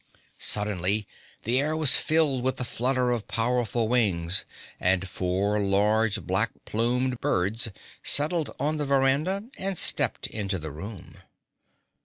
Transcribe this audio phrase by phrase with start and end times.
[0.39, 1.05] Suddenly
[1.43, 4.45] the air was filled with the flutter of powerful wings,
[4.79, 7.69] and four large, black plumed birds,
[8.01, 11.17] settled on the veranda and stepped into the room.